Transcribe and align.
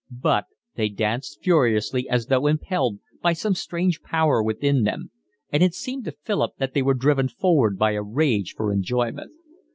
But 0.09 0.45
they 0.73 0.89
danced 0.89 1.43
furiously 1.43 2.09
as 2.09 2.25
though 2.25 2.47
impelled 2.47 2.97
by 3.21 3.33
some 3.33 3.53
strange 3.53 4.01
power 4.01 4.41
within 4.41 4.81
them, 4.83 5.11
and 5.51 5.61
it 5.61 5.75
seemed 5.75 6.05
to 6.05 6.11
Philip 6.23 6.53
that 6.57 6.73
they 6.73 6.81
were 6.81 6.95
driven 6.95 7.27
forward 7.27 7.77
by 7.77 7.91
a 7.91 8.01
rage 8.01 8.55
for 8.57 8.73
enjoyment. 8.73 9.31